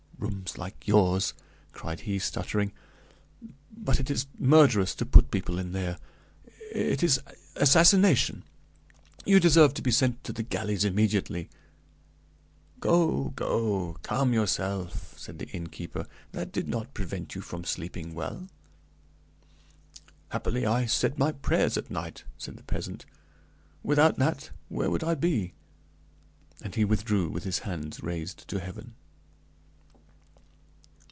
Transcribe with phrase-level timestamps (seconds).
[0.21, 1.33] "Rooms like yours!"
[1.71, 2.71] cried he, stuttering;
[3.75, 5.97] "but it is murderous to put people there
[6.71, 7.19] it is
[7.55, 8.43] assassination!
[9.25, 11.49] You deserve to be sent to the galleys immediately!"
[12.79, 18.47] "Go go calm yourself," said the innkeeper; "that did not prevent you from sleeping well."
[20.29, 23.07] "Happily, I said my prayers at night," said the peasant;
[23.81, 25.53] "without that, where would I be?"
[26.61, 28.93] and he withdrew, with his hands raised to heaven.